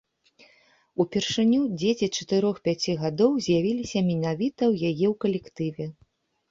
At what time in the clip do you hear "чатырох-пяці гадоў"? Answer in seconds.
2.17-3.31